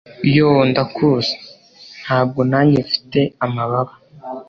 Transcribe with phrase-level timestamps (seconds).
[0.35, 0.61] yoo!
[0.69, 1.33] ndakuzi,
[2.03, 3.93] ntabwo nanjye mfite amababa